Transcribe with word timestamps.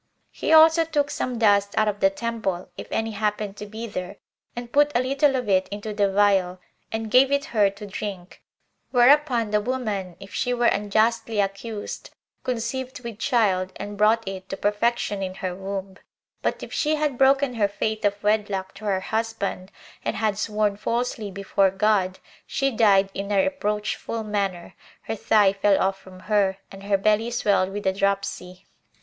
He 0.31 0.51
also 0.51 0.83
took 0.83 1.11
some 1.11 1.37
dust 1.37 1.77
out 1.77 1.87
of 1.87 1.99
the 1.99 2.09
temple, 2.09 2.71
if 2.75 2.87
any 2.89 3.11
happened 3.11 3.55
to 3.57 3.67
be 3.67 3.85
there, 3.85 4.15
and 4.55 4.71
put 4.71 4.91
a 4.95 4.99
little 4.99 5.35
of 5.35 5.47
it 5.47 5.67
into 5.67 5.93
the 5.93 6.11
vial, 6.11 6.59
and 6.91 7.11
gave 7.11 7.31
it 7.31 7.45
her 7.53 7.69
to 7.69 7.85
drink; 7.85 8.41
whereupon 8.89 9.51
the 9.51 9.61
woman, 9.61 10.15
if 10.19 10.33
she 10.33 10.55
were 10.55 10.65
unjustly 10.65 11.39
accused, 11.39 12.09
conceived 12.43 13.03
with 13.03 13.19
child, 13.19 13.73
and 13.75 13.95
brought 13.95 14.27
it 14.27 14.49
to 14.49 14.57
perfection 14.57 15.21
in 15.21 15.35
her 15.35 15.53
womb: 15.55 15.97
but 16.41 16.63
if 16.63 16.73
she 16.73 16.95
had 16.95 17.15
broken 17.15 17.53
her 17.53 17.67
faith 17.67 18.03
of 18.03 18.23
wedlock 18.23 18.73
to 18.73 18.85
her 18.85 19.01
husband, 19.01 19.71
and 20.03 20.15
had 20.15 20.35
sworn 20.35 20.75
falsely 20.77 21.29
before 21.29 21.69
God, 21.69 22.17
she 22.47 22.71
died 22.71 23.11
in 23.13 23.31
a 23.31 23.43
reproachful 23.43 24.23
manner; 24.23 24.73
her 25.03 25.15
thigh 25.15 25.53
fell 25.53 25.79
off 25.79 25.99
from 25.99 26.21
her, 26.21 26.57
and 26.71 26.81
her 26.81 26.97
belly 26.97 27.29
swelled 27.29 27.69
with 27.71 27.85
a 27.85 27.93
dropsy. 27.93 28.65